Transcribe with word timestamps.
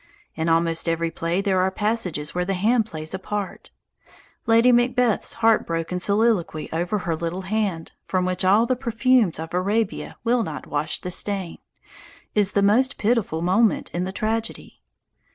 In 0.33 0.49
almost 0.49 0.89
every 0.89 1.11
play 1.11 1.41
there 1.41 1.59
are 1.59 1.69
passages 1.69 2.33
where 2.33 2.43
the 2.43 2.55
hand 2.55 2.87
plays 2.87 3.13
a 3.13 3.19
part. 3.19 3.69
Lady 4.47 4.71
Macbeth's 4.71 5.33
heart 5.33 5.67
broken 5.67 5.99
soliloquy 5.99 6.67
over 6.73 6.97
her 6.97 7.15
little 7.15 7.43
hand, 7.43 7.91
from 8.07 8.25
which 8.25 8.43
all 8.43 8.65
the 8.65 8.75
perfumes 8.75 9.37
of 9.37 9.53
Arabia 9.53 10.17
will 10.23 10.41
not 10.41 10.65
wash 10.65 10.99
the 10.99 11.11
stain, 11.11 11.59
is 12.33 12.53
the 12.53 12.63
most 12.63 12.97
pitiful 12.97 13.43
moment 13.43 13.91
in 13.93 14.03
the 14.03 14.11
tragedy. 14.11 14.81